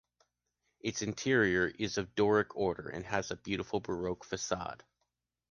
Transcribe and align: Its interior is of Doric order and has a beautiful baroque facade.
Its 0.79 1.03
interior 1.03 1.67
is 1.67 1.99
of 1.99 2.15
Doric 2.15 2.55
order 2.57 2.89
and 2.89 3.05
has 3.05 3.29
a 3.29 3.35
beautiful 3.37 3.79
baroque 3.81 4.23
facade. 4.25 4.83